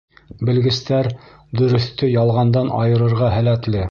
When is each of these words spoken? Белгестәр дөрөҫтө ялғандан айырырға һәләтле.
Белгестәр 0.47 1.09
дөрөҫтө 1.61 2.11
ялғандан 2.13 2.75
айырырға 2.81 3.33
һәләтле. 3.39 3.89